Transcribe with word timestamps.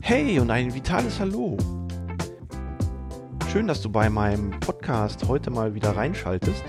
Hey 0.00 0.40
und 0.40 0.50
ein 0.50 0.74
vitales 0.74 1.20
Hallo. 1.20 1.56
Schön, 3.52 3.66
dass 3.66 3.82
du 3.82 3.90
bei 3.90 4.08
meinem 4.08 4.50
Podcast 4.60 5.28
heute 5.28 5.50
mal 5.50 5.74
wieder 5.74 5.96
reinschaltest. 5.96 6.64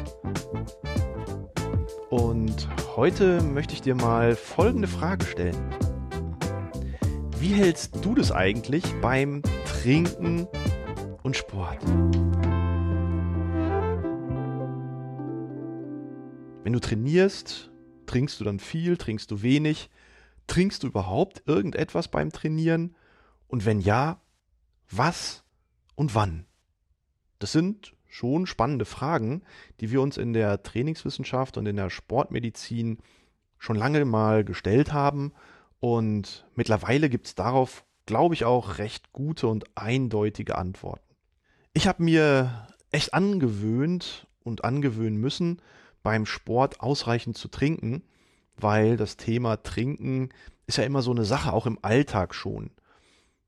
Und 2.10 2.68
heute 2.96 3.42
möchte 3.42 3.74
ich 3.74 3.82
dir 3.82 3.96
mal 3.96 4.36
folgende 4.36 4.88
Frage 4.88 5.26
stellen. 5.26 5.56
Wie 7.40 7.54
hältst 7.54 8.04
du 8.04 8.16
das 8.16 8.32
eigentlich 8.32 8.84
beim 9.02 9.42
Trinken 9.66 10.48
und 11.24 11.38
Sport? 11.38 11.86
Wenn 16.64 16.74
du 16.74 16.80
trainierst, 16.80 17.72
trinkst 18.06 18.40
du 18.40 18.44
dann 18.44 18.60
viel, 18.60 18.98
trinkst 18.98 19.32
du 19.32 19.42
wenig? 19.42 19.90
Trinkst 20.50 20.82
du 20.82 20.88
überhaupt 20.88 21.44
irgendetwas 21.46 22.08
beim 22.08 22.32
Trainieren? 22.32 22.96
Und 23.48 23.66
wenn 23.66 23.80
ja, 23.80 24.20
was 24.90 25.44
und 25.94 26.16
wann? 26.16 26.48
Das 27.38 27.52
sind 27.52 27.96
schon 28.08 28.48
spannende 28.48 28.86
Fragen, 28.86 29.44
die 29.80 29.92
wir 29.92 30.02
uns 30.02 30.18
in 30.18 30.34
der 30.34 30.64
Trainingswissenschaft 30.64 31.58
und 31.58 31.68
in 31.68 31.76
der 31.76 31.92
Sportmedizin 31.92 32.98
schon 33.60 33.76
lange 33.76 34.04
mal 34.06 34.44
gestellt 34.44 34.92
haben. 34.92 35.34
Und 35.80 36.48
mittlerweile 36.56 37.10
gibt 37.10 37.28
es 37.28 37.36
darauf, 37.36 37.86
glaube 38.08 38.34
ich, 38.34 38.44
auch 38.44 38.80
recht 38.80 39.14
gute 39.14 39.48
und 39.48 39.66
eindeutige 39.76 40.58
Antworten. 40.58 41.16
Ich 41.74 41.88
habe 41.88 42.02
mir 42.02 42.68
echt 42.90 43.14
angewöhnt 43.14 44.28
und 44.44 44.64
angewöhnen 44.64 45.20
müssen, 45.20 45.62
beim 46.02 46.26
Sport 46.26 46.82
ausreichend 46.82 47.38
zu 47.38 47.50
trinken, 47.50 48.02
weil 48.62 48.98
das 48.98 49.18
Thema 49.18 49.58
Trinken 49.58 50.30
ist 50.68 50.78
ja 50.78 50.84
immer 50.84 51.02
so 51.02 51.12
eine 51.12 51.26
Sache, 51.26 51.54
auch 51.54 51.66
im 51.66 51.80
Alltag 51.82 52.36
schon. 52.36 52.72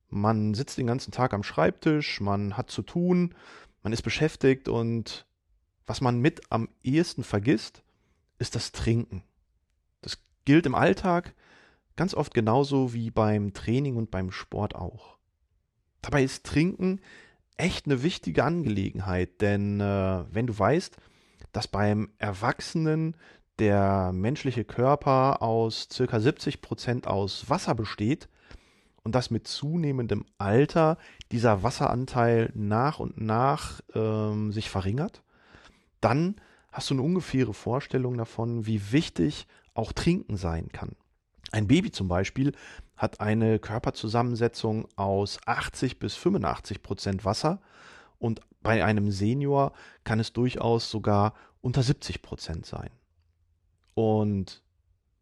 Man 0.10 0.54
sitzt 0.54 0.78
den 0.78 0.88
ganzen 0.88 1.12
Tag 1.12 1.34
am 1.34 1.44
Schreibtisch, 1.44 2.20
man 2.20 2.58
hat 2.58 2.70
zu 2.70 2.82
tun, 2.82 3.36
man 3.84 3.94
ist 3.94 4.02
beschäftigt 4.02 4.68
und 4.68 5.26
was 5.86 6.02
man 6.02 6.20
mit 6.20 6.42
am 6.50 6.70
ehesten 6.84 7.24
vergisst, 7.24 7.84
ist 8.40 8.56
das 8.56 8.72
Trinken. 8.72 9.24
Das 10.02 10.18
gilt 10.46 10.66
im 10.66 10.76
Alltag 10.76 11.34
ganz 11.96 12.14
oft 12.14 12.34
genauso 12.34 12.94
wie 12.94 13.12
beim 13.12 13.54
Training 13.54 13.96
und 13.96 14.12
beim 14.12 14.32
Sport 14.32 14.76
auch. 14.76 15.18
Dabei 16.02 16.24
ist 16.24 16.46
Trinken 16.46 17.00
echt 17.58 17.86
eine 17.86 18.04
wichtige 18.04 18.44
Angelegenheit, 18.44 19.42
denn 19.42 19.80
äh, 19.80 20.24
wenn 20.32 20.48
du 20.48 20.58
weißt, 20.58 20.98
dass 21.52 21.68
beim 21.68 22.12
Erwachsenen 22.18 23.16
der 23.62 24.12
menschliche 24.12 24.66
Körper 24.66 25.42
aus 25.42 25.88
circa 25.90 26.20
70 26.20 26.62
Prozent 26.62 27.08
aus 27.08 27.50
Wasser 27.50 27.76
besteht, 27.76 28.28
und 29.04 29.16
dass 29.16 29.32
mit 29.32 29.48
zunehmendem 29.48 30.26
Alter 30.38 30.98
dieser 31.32 31.64
Wasseranteil 31.64 32.52
nach 32.54 33.00
und 33.00 33.20
nach 33.20 33.82
ähm, 33.96 34.52
sich 34.52 34.70
verringert, 34.70 35.24
dann 36.02 36.36
hast 36.72 36.90
du 36.90 36.96
eine 36.96 37.04
ungefähre 37.04 37.54
Vorstellung 37.54 38.18
davon, 38.18 38.66
wie 38.66 38.92
wichtig 38.92 39.48
auch 39.74 39.92
Trinken 39.92 40.38
sein 40.38 40.70
kann. 40.72 40.96
Ein 41.52 41.68
Baby 41.68 41.92
zum 41.92 42.08
Beispiel 42.08 42.54
hat 42.96 43.20
eine 43.20 43.60
Körperzusammensetzung 43.60 44.88
aus 44.96 45.40
80 45.46 46.00
bis 46.00 46.16
85 46.16 46.84
Prozent 46.84 47.26
Wasser 47.26 47.60
und 48.20 48.42
bei 48.62 48.86
einem 48.86 49.12
Senior 49.12 49.74
kann 50.04 50.20
es 50.20 50.34
durchaus 50.34 50.92
sogar 50.92 51.34
unter 51.62 51.82
70 51.82 52.22
Prozent 52.22 52.66
sein. 52.66 52.92
Und 53.94 54.62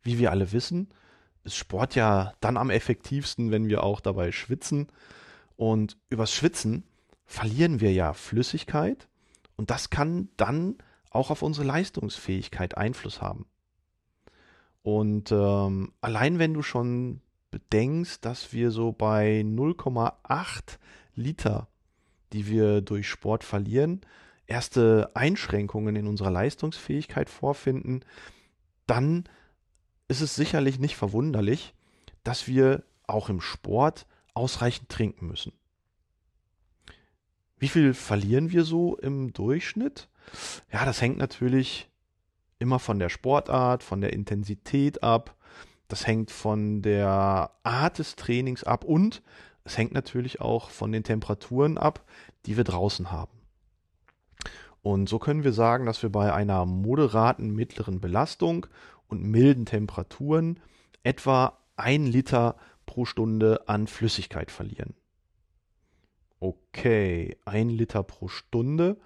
wie 0.02 0.20
wir 0.20 0.32
alle 0.32 0.52
wissen, 0.52 0.90
ist 1.44 1.56
Sport 1.56 1.96
ja 1.96 2.34
dann 2.42 2.58
am 2.58 2.70
effektivsten, 2.70 3.52
wenn 3.52 3.68
wir 3.68 3.84
auch 3.84 4.02
dabei 4.02 4.32
schwitzen. 4.32 4.88
Und 5.56 5.98
übers 6.10 6.34
Schwitzen 6.34 6.84
verlieren 7.26 7.80
wir 7.80 7.92
ja 7.92 8.14
Flüssigkeit 8.14 9.08
und 9.56 9.70
das 9.70 9.90
kann 9.90 10.30
dann 10.38 10.78
auch 11.12 11.32
auf 11.32 11.42
unsere 11.42 11.68
Leistungsfähigkeit 11.68 12.78
Einfluss 12.78 13.22
haben. 13.22 13.46
Und 14.84 15.32
ähm, 15.32 15.92
allein 16.02 16.40
wenn 16.40 16.54
du 16.54 16.62
schon 16.62 17.22
bedenkst, 17.52 18.24
dass 18.24 18.54
wir 18.54 18.72
so 18.72 18.92
bei 18.92 19.42
0,8 19.42 20.78
Liter, 21.16 21.68
die 22.32 22.48
wir 22.48 22.82
durch 22.82 23.08
Sport 23.08 23.44
verlieren, 23.44 24.02
erste 24.48 25.12
Einschränkungen 25.14 25.96
in 25.96 26.08
unserer 26.08 26.32
Leistungsfähigkeit 26.32 27.30
vorfinden, 27.30 28.02
dann 28.90 29.26
ist 30.08 30.22
es 30.22 30.36
sicherlich 30.36 30.80
nicht 30.80 30.96
verwunderlich, 30.96 31.74
dass 32.24 32.48
wir 32.48 32.84
auch 33.08 33.30
im 33.30 33.42
Sport 33.42 34.06
ausreichend 34.34 34.90
trinken 34.90 35.28
müssen. 35.28 35.54
Wie 37.58 37.68
viel 37.68 37.94
verlieren 37.94 38.52
wir 38.52 38.64
so 38.64 38.98
im 38.98 39.34
Durchschnitt? 39.34 40.08
Ja, 40.72 40.86
das 40.86 41.02
hängt 41.02 41.18
natürlich 41.18 41.90
immer 42.58 42.80
von 42.80 43.00
der 43.00 43.10
Sportart, 43.10 43.84
von 43.84 44.02
der 44.02 44.14
Intensität 44.14 45.04
ab. 45.04 45.36
Das 45.88 46.08
hängt 46.08 46.32
von 46.32 46.82
der 46.82 47.52
Art 47.64 48.00
des 48.00 48.16
Trainings 48.16 48.64
ab 48.64 48.84
und 48.84 49.22
es 49.64 49.78
hängt 49.78 49.92
natürlich 49.92 50.40
auch 50.40 50.70
von 50.70 50.92
den 50.92 51.04
Temperaturen 51.04 51.78
ab, 51.78 52.06
die 52.46 52.58
wir 52.58 52.64
draußen 52.64 53.12
haben. 53.12 53.39
Und 54.82 55.10
so 55.10 55.20
können 55.20 55.44
wir 55.44 55.54
sagen, 55.54 55.86
dass 55.86 56.02
wir 56.04 56.10
bei 56.10 56.34
einer 56.34 56.66
moderaten 56.66 57.54
mittleren 57.54 58.00
Belastung 58.00 58.68
und 59.08 59.24
milden 59.24 59.66
Temperaturen 59.66 60.60
etwa 61.04 61.58
ein 61.76 62.06
Liter 62.06 62.56
pro 62.86 63.06
Stunde 63.06 63.68
an 63.68 63.88
Flüssigkeit 63.88 64.52
verlieren. 64.52 64.94
Okay, 66.40 67.38
ein 67.46 67.70
Liter 67.70 68.04
pro 68.04 68.28
Stunde. 68.30 68.98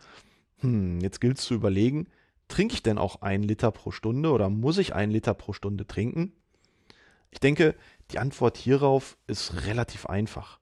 Hm, 0.58 1.00
jetzt 1.02 1.20
gilt 1.20 1.40
es 1.40 1.46
zu 1.46 1.56
überlegen, 1.56 2.08
trinke 2.48 2.76
ich 2.76 2.84
denn 2.84 2.98
auch 2.98 3.22
ein 3.22 3.42
Liter 3.42 3.72
pro 3.72 3.92
Stunde 3.92 4.32
oder 4.32 4.50
muss 4.50 4.78
ich 4.78 4.94
ein 4.94 5.10
Liter 5.10 5.34
pro 5.34 5.54
Stunde 5.54 5.88
trinken? 5.88 6.34
Ich 7.32 7.40
denke, 7.40 7.76
die 8.12 8.20
Antwort 8.20 8.58
hierauf 8.58 9.18
ist 9.26 9.66
relativ 9.66 10.06
einfach. 10.06 10.60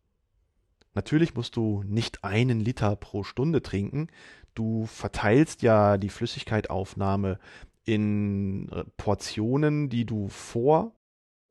Natürlich 0.94 1.36
musst 1.36 1.56
du 1.56 1.84
nicht 1.86 2.24
einen 2.24 2.60
Liter 2.60 2.96
pro 2.96 3.24
Stunde 3.24 3.62
trinken. 3.62 4.08
Du 4.54 4.86
verteilst 4.86 5.62
ja 5.62 5.98
die 5.98 6.10
Flüssigkeitaufnahme 6.10 7.40
in 7.84 8.70
äh, 8.70 8.84
Portionen, 8.98 9.90
die 9.90 10.06
du 10.06 10.28
vor, 10.28 10.96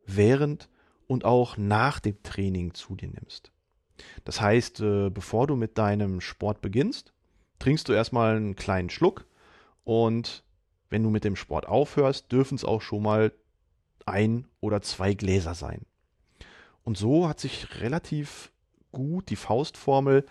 während 0.06 0.68
und 1.06 1.24
auch 1.24 1.56
nach 1.56 2.00
dem 2.00 2.22
Training 2.22 2.74
zu 2.74 2.94
dir 2.94 3.08
nimmst. 3.08 3.52
Das 4.24 4.40
heißt, 4.40 4.80
äh, 4.80 5.10
bevor 5.10 5.46
du 5.46 5.56
mit 5.56 5.78
deinem 5.78 6.20
Sport 6.20 6.60
beginnst, 6.60 7.12
trinkst 7.58 7.88
du 7.88 7.92
erstmal 7.92 8.36
einen 8.36 8.56
kleinen 8.56 8.90
Schluck 8.90 9.26
und 9.84 10.44
wenn 10.88 11.02
du 11.02 11.10
mit 11.10 11.24
dem 11.24 11.36
Sport 11.36 11.66
aufhörst, 11.66 12.30
dürfen 12.32 12.54
es 12.54 12.64
auch 12.64 12.82
schon 12.82 13.02
mal 13.02 13.32
ein 14.06 14.46
oder 14.60 14.82
zwei 14.82 15.14
Gläser 15.14 15.54
sein. 15.54 15.86
Und 16.82 16.96
so 16.96 17.28
hat 17.28 17.40
sich 17.40 17.80
relativ 17.80 18.50
gut 18.92 19.30
die 19.30 19.36
Faustformel 19.36 20.26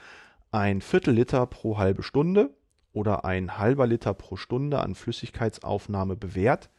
ein 0.52 0.82
Viertel 0.82 1.14
Liter 1.14 1.46
pro 1.46 1.78
halbe 1.78 2.04
Stunde 2.04 2.54
oder 2.94 3.26
ein 3.26 3.58
halber 3.58 3.88
Liter 3.88 4.14
pro 4.14 4.36
Stunde 4.36 4.80
an 4.80 4.96
Flüssigkeitsaufnahme 4.96 6.16
bewährt. 6.16 6.70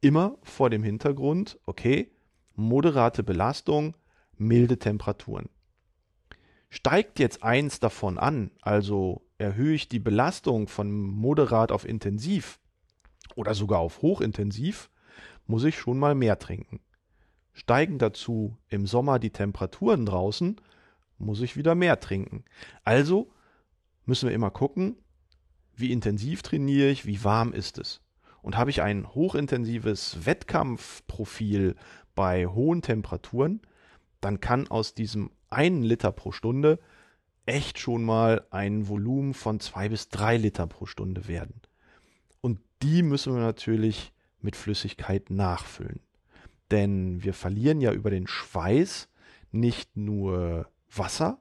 Immer 0.00 0.36
vor 0.42 0.70
dem 0.70 0.82
Hintergrund, 0.82 1.58
okay, 1.66 2.10
moderate 2.54 3.22
Belastung, 3.22 3.96
milde 4.36 4.78
Temperaturen. 4.78 5.48
Steigt 6.68 7.18
jetzt 7.18 7.42
eins 7.42 7.80
davon 7.80 8.18
an, 8.18 8.50
also 8.60 9.22
erhöhe 9.38 9.74
ich 9.74 9.88
die 9.88 9.98
Belastung 9.98 10.68
von 10.68 10.90
moderat 10.90 11.72
auf 11.72 11.86
intensiv 11.86 12.58
oder 13.34 13.54
sogar 13.54 13.78
auf 13.78 14.02
hochintensiv, 14.02 14.90
muss 15.46 15.64
ich 15.64 15.78
schon 15.78 15.98
mal 15.98 16.14
mehr 16.14 16.38
trinken. 16.38 16.80
Steigen 17.52 17.98
dazu 17.98 18.58
im 18.68 18.86
Sommer 18.86 19.18
die 19.18 19.30
Temperaturen 19.30 20.04
draußen, 20.04 20.60
muss 21.18 21.40
ich 21.40 21.56
wieder 21.56 21.74
mehr 21.74 22.00
trinken. 22.00 22.44
Also 22.84 23.30
müssen 24.04 24.28
wir 24.28 24.34
immer 24.34 24.50
gucken, 24.50 24.96
wie 25.76 25.92
intensiv 25.92 26.42
trainiere 26.42 26.88
ich, 26.88 27.06
wie 27.06 27.22
warm 27.22 27.52
ist 27.52 27.78
es. 27.78 28.00
Und 28.42 28.56
habe 28.56 28.70
ich 28.70 28.82
ein 28.82 29.14
hochintensives 29.14 30.24
Wettkampfprofil 30.24 31.76
bei 32.14 32.46
hohen 32.46 32.82
Temperaturen, 32.82 33.60
dann 34.20 34.40
kann 34.40 34.68
aus 34.68 34.94
diesem 34.94 35.30
einen 35.50 35.82
Liter 35.82 36.12
pro 36.12 36.32
Stunde 36.32 36.78
echt 37.44 37.78
schon 37.78 38.04
mal 38.04 38.44
ein 38.50 38.88
Volumen 38.88 39.34
von 39.34 39.60
zwei 39.60 39.88
bis 39.88 40.08
drei 40.08 40.36
Liter 40.36 40.66
pro 40.66 40.86
Stunde 40.86 41.28
werden. 41.28 41.60
Und 42.40 42.60
die 42.82 43.02
müssen 43.02 43.34
wir 43.34 43.40
natürlich 43.40 44.12
mit 44.40 44.56
Flüssigkeit 44.56 45.30
nachfüllen. 45.30 46.00
Denn 46.70 47.22
wir 47.22 47.34
verlieren 47.34 47.80
ja 47.80 47.92
über 47.92 48.10
den 48.10 48.26
Schweiß 48.26 49.08
nicht 49.52 49.96
nur 49.96 50.68
Wasser, 50.90 51.38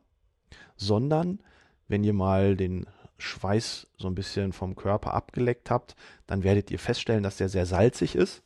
sondern 0.75 1.39
wenn 1.87 2.03
ihr 2.03 2.13
mal 2.13 2.55
den 2.55 2.85
Schweiß 3.17 3.87
so 3.97 4.07
ein 4.07 4.15
bisschen 4.15 4.53
vom 4.53 4.75
Körper 4.75 5.13
abgeleckt 5.13 5.69
habt, 5.71 5.95
dann 6.27 6.43
werdet 6.43 6.71
ihr 6.71 6.79
feststellen, 6.79 7.23
dass 7.23 7.37
der 7.37 7.49
sehr 7.49 7.65
salzig 7.65 8.15
ist 8.15 8.43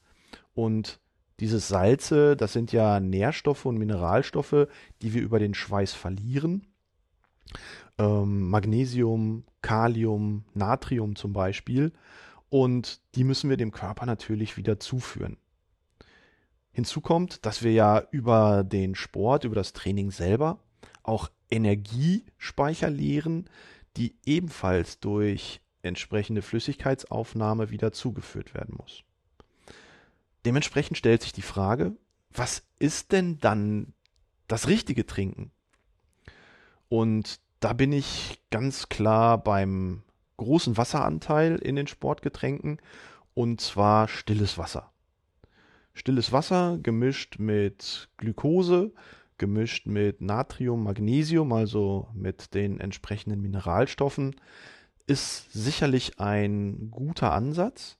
und 0.54 1.00
Diese 1.40 1.60
Salze, 1.60 2.36
das 2.36 2.52
sind 2.52 2.72
ja 2.74 3.00
Nährstoffe 3.00 3.66
und 3.66 3.78
Mineralstoffe, 3.78 4.68
die 5.02 5.14
wir 5.14 5.22
über 5.22 5.40
den 5.40 5.54
Schweiß 5.54 5.94
verlieren. 5.94 6.68
Ähm, 7.98 8.50
Magnesium, 8.50 9.46
Kalium, 9.62 10.44
Natrium 10.54 11.16
zum 11.16 11.32
Beispiel. 11.32 11.94
Und 12.50 13.00
die 13.16 13.24
müssen 13.24 13.50
wir 13.50 13.58
dem 13.58 13.72
Körper 13.72 14.06
natürlich 14.06 14.58
wieder 14.58 14.80
zuführen. 14.80 15.38
Hinzu 16.72 17.00
kommt, 17.00 17.46
dass 17.46 17.64
wir 17.64 17.72
ja 17.72 18.04
über 18.12 18.64
den 18.64 18.96
Sport, 18.96 19.46
über 19.46 19.56
das 19.56 19.74
Training 19.74 20.12
selber 20.12 20.60
auch 21.04 21.30
Energiespeicher 21.50 22.90
leeren, 22.90 23.50
die 24.00 24.16
ebenfalls 24.26 25.00
durch 25.00 25.62
entsprechende 25.82 26.42
Flüssigkeitsaufnahme 26.42 27.70
wieder 27.70 27.92
zugeführt 27.92 28.54
werden 28.54 28.76
muss. 28.78 29.04
Dementsprechend 30.46 30.98
stellt 30.98 31.22
sich 31.22 31.34
die 31.34 31.42
Frage, 31.42 31.96
was 32.32 32.64
ist 32.80 33.12
denn 33.12 33.40
dann 33.40 33.94
das 34.48 34.68
richtige 34.68 35.06
Trinken? 35.06 35.52
Und 36.88 37.40
da 37.60 37.74
bin 37.74 37.92
ich 37.92 38.42
ganz 38.52 38.88
klar 38.88 39.38
beim 39.38 40.04
großen 40.38 40.78
Wasseranteil 40.78 41.58
in 41.58 41.76
den 41.76 41.88
Sportgetränken 41.88 42.82
und 43.34 43.60
zwar 43.60 44.08
stilles 44.08 44.58
Wasser. 44.58 44.92
Stilles 45.94 46.32
Wasser 46.32 46.80
gemischt 46.82 47.38
mit 47.40 48.10
Glukose, 48.16 48.94
gemischt 49.40 49.88
mit 49.88 50.22
Natrium, 50.22 50.84
Magnesium, 50.84 51.52
also 51.54 52.08
mit 52.14 52.54
den 52.54 52.80
entsprechenden 52.80 53.42
Mineralstoffen, 53.42 54.36
ist 55.08 55.52
sicherlich 55.52 56.20
ein 56.20 56.92
guter 56.92 57.34
Ansatz. 57.34 57.98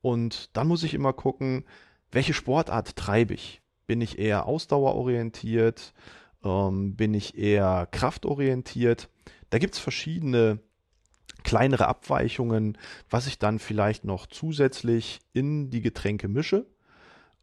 Und 0.00 0.56
dann 0.56 0.68
muss 0.68 0.84
ich 0.84 0.94
immer 0.94 1.12
gucken, 1.12 1.64
welche 2.12 2.34
Sportart 2.34 2.96
treibe 2.96 3.34
ich? 3.34 3.60
Bin 3.86 4.00
ich 4.00 4.18
eher 4.18 4.46
ausdauerorientiert? 4.46 5.92
Ähm, 6.44 6.94
bin 6.94 7.14
ich 7.14 7.36
eher 7.36 7.88
kraftorientiert? 7.90 9.08
Da 9.50 9.58
gibt 9.58 9.74
es 9.74 9.80
verschiedene 9.80 10.60
kleinere 11.42 11.86
Abweichungen, 11.86 12.78
was 13.10 13.26
ich 13.26 13.38
dann 13.38 13.58
vielleicht 13.58 14.04
noch 14.04 14.26
zusätzlich 14.26 15.20
in 15.32 15.70
die 15.70 15.80
Getränke 15.80 16.28
mische. 16.28 16.66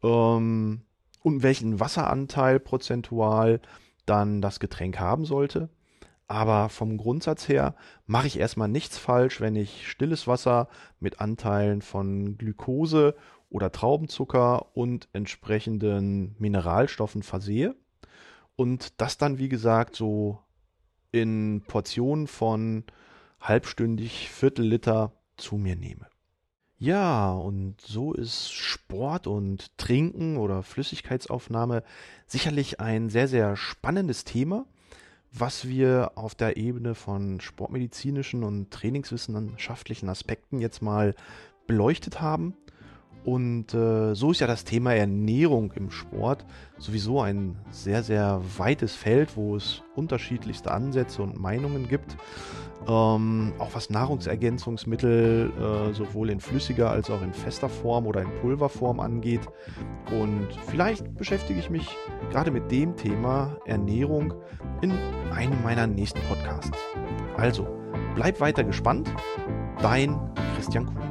Ähm, 0.02 0.82
und 1.26 1.42
welchen 1.42 1.80
Wasseranteil 1.80 2.60
prozentual 2.60 3.60
dann 4.04 4.40
das 4.40 4.60
Getränk 4.60 5.00
haben 5.00 5.24
sollte. 5.24 5.70
Aber 6.28 6.68
vom 6.68 6.96
Grundsatz 6.98 7.48
her 7.48 7.74
mache 8.06 8.28
ich 8.28 8.38
erstmal 8.38 8.68
nichts 8.68 8.96
falsch, 8.96 9.40
wenn 9.40 9.56
ich 9.56 9.88
stilles 9.88 10.28
Wasser 10.28 10.68
mit 11.00 11.20
Anteilen 11.20 11.82
von 11.82 12.38
Glukose 12.38 13.16
oder 13.50 13.72
Traubenzucker 13.72 14.76
und 14.76 15.08
entsprechenden 15.14 16.36
Mineralstoffen 16.38 17.24
versehe 17.24 17.74
und 18.54 19.00
das 19.00 19.18
dann, 19.18 19.38
wie 19.38 19.48
gesagt, 19.48 19.96
so 19.96 20.38
in 21.10 21.64
Portionen 21.66 22.28
von 22.28 22.84
halbstündig 23.40 24.30
Viertel 24.30 24.64
Liter 24.64 25.10
zu 25.36 25.56
mir 25.56 25.74
nehme. 25.74 26.06
Ja, 26.78 27.32
und 27.32 27.80
so 27.80 28.12
ist 28.12 28.52
Sport 28.52 29.26
und 29.26 29.76
Trinken 29.78 30.36
oder 30.36 30.62
Flüssigkeitsaufnahme 30.62 31.82
sicherlich 32.26 32.80
ein 32.80 33.08
sehr, 33.08 33.28
sehr 33.28 33.56
spannendes 33.56 34.24
Thema 34.24 34.66
was 35.40 35.68
wir 35.68 36.12
auf 36.14 36.34
der 36.34 36.56
Ebene 36.56 36.94
von 36.94 37.40
sportmedizinischen 37.40 38.42
und 38.42 38.70
trainingswissenschaftlichen 38.70 40.08
Aspekten 40.08 40.60
jetzt 40.60 40.82
mal 40.82 41.14
beleuchtet 41.66 42.20
haben. 42.20 42.54
Und 43.24 43.74
äh, 43.74 44.14
so 44.14 44.30
ist 44.30 44.40
ja 44.40 44.46
das 44.46 44.64
Thema 44.64 44.94
Ernährung 44.94 45.72
im 45.72 45.90
Sport 45.90 46.46
sowieso 46.78 47.20
ein 47.20 47.56
sehr, 47.72 48.04
sehr 48.04 48.40
weites 48.56 48.94
Feld, 48.94 49.36
wo 49.36 49.56
es 49.56 49.82
unterschiedlichste 49.96 50.70
Ansätze 50.70 51.22
und 51.22 51.38
Meinungen 51.38 51.88
gibt. 51.88 52.16
Ähm, 52.88 53.52
auch 53.58 53.74
was 53.74 53.90
Nahrungsergänzungsmittel 53.90 55.52
äh, 55.58 55.92
sowohl 55.92 56.30
in 56.30 56.40
flüssiger 56.40 56.90
als 56.90 57.10
auch 57.10 57.22
in 57.22 57.32
fester 57.32 57.68
Form 57.68 58.06
oder 58.06 58.22
in 58.22 58.30
Pulverform 58.40 59.00
angeht. 59.00 59.40
Und 60.10 60.48
vielleicht 60.68 61.14
beschäftige 61.14 61.58
ich 61.58 61.70
mich 61.70 61.88
gerade 62.30 62.50
mit 62.50 62.70
dem 62.70 62.96
Thema 62.96 63.56
Ernährung 63.64 64.34
in 64.82 64.92
einem 65.32 65.62
meiner 65.62 65.86
nächsten 65.86 66.20
Podcasts. 66.28 66.78
Also, 67.36 67.66
bleib 68.14 68.40
weiter 68.40 68.64
gespannt. 68.64 69.10
Dein 69.82 70.18
Christian 70.54 70.86
Kuhn. 70.86 71.05